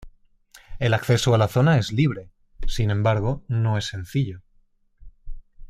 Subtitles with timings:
[0.79, 2.31] El acceso a la zona es libre,
[2.65, 4.41] sin embargo no es sencillo.